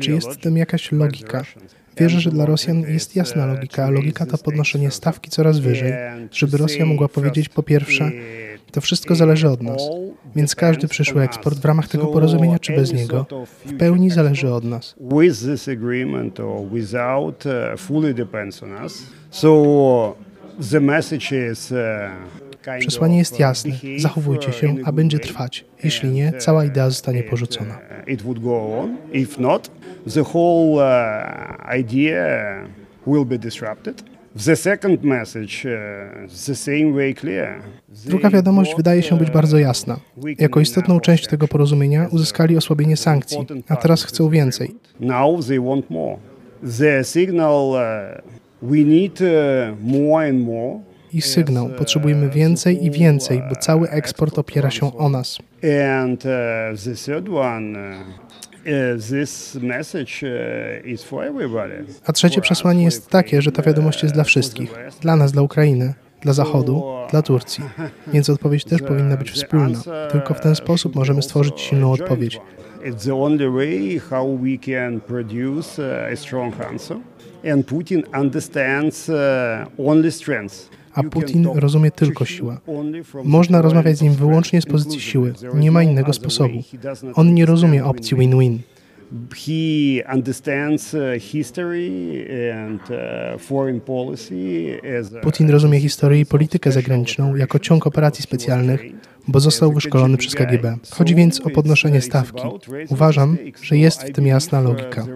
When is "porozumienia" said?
12.06-12.58, 41.48-42.08